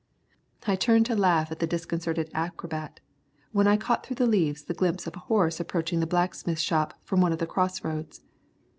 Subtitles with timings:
[0.65, 2.99] I turned to laugh at the disconcerted acrobat,
[3.51, 6.95] when I caught through the leaves the glimpse of a horse approaching the blacksmith shop
[7.03, 8.21] from one of the crossroads.